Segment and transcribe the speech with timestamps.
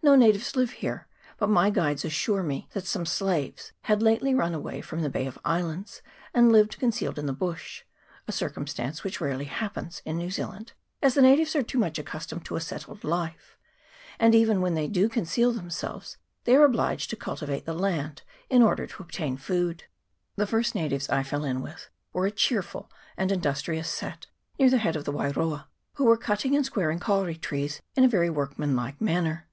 [0.00, 1.06] No natives live here;
[1.36, 5.26] but my guides assured me that some slaves had lately run away from the Bay
[5.26, 6.00] of Islands,
[6.32, 7.82] and lived concealed in the bush
[8.26, 12.46] a circumstance which rarely happens in New Zealand, as the natives are too much accustomed
[12.46, 13.58] to a settled life;
[14.18, 18.22] and even when they do conceal themselves, they are obliged to cul tivate the land
[18.48, 19.84] in order to obtain food
[20.36, 24.26] The first natives I fell in with were a cheerful and industrious set,
[24.58, 28.08] near the head of the Wairoa, who were cutting and squaring kauri trees in a
[28.08, 29.44] very workmanlike manner.